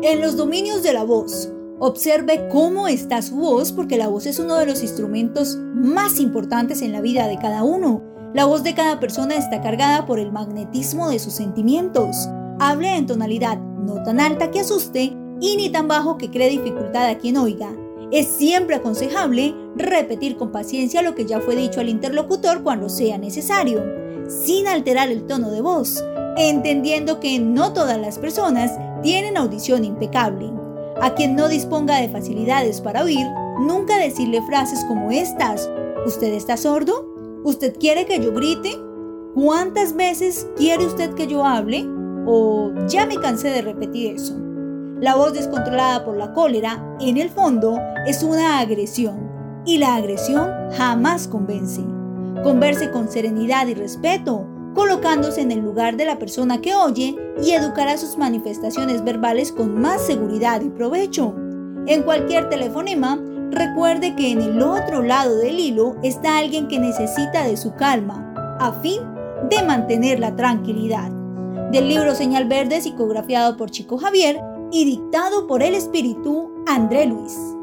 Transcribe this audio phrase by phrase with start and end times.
[0.00, 4.38] En los dominios de la voz, observe cómo está su voz porque la voz es
[4.38, 8.04] uno de los instrumentos más importantes en la vida de cada uno.
[8.32, 12.28] La voz de cada persona está cargada por el magnetismo de sus sentimientos.
[12.60, 17.08] Hable en tonalidad no tan alta que asuste y ni tan bajo que cree dificultad
[17.08, 17.74] a quien oiga.
[18.12, 23.18] Es siempre aconsejable repetir con paciencia lo que ya fue dicho al interlocutor cuando sea
[23.18, 23.84] necesario,
[24.28, 26.04] sin alterar el tono de voz,
[26.38, 30.52] entendiendo que no todas las personas tienen audición impecable.
[31.02, 33.26] A quien no disponga de facilidades para oír,
[33.60, 35.68] nunca decirle frases como estas.
[36.06, 37.08] ¿Usted está sordo?
[37.44, 38.76] ¿Usted quiere que yo grite?
[39.34, 41.84] ¿Cuántas veces quiere usted que yo hable?
[42.26, 44.36] O ya me cansé de repetir eso.
[45.00, 49.28] La voz descontrolada por la cólera, en el fondo, es una agresión.
[49.64, 51.82] Y la agresión jamás convence.
[52.42, 57.52] Converse con serenidad y respeto, colocándose en el lugar de la persona que oye y
[57.52, 61.34] educará sus manifestaciones verbales con más seguridad y provecho.
[61.86, 63.18] En cualquier telefonema,
[63.50, 68.56] recuerde que en el otro lado del hilo está alguien que necesita de su calma,
[68.60, 69.00] a fin
[69.48, 71.10] de mantener la tranquilidad.
[71.72, 77.57] Del libro Señal Verde, psicografiado por Chico Javier, y dictado por el espíritu André Luis.